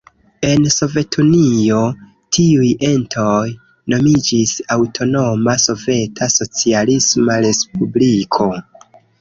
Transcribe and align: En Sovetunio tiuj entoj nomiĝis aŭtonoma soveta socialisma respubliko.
En 0.47 0.63
Sovetunio 0.75 1.81
tiuj 2.37 2.71
entoj 2.87 3.45
nomiĝis 3.95 4.55
aŭtonoma 4.77 5.55
soveta 5.67 6.31
socialisma 6.39 7.37
respubliko. 7.49 8.51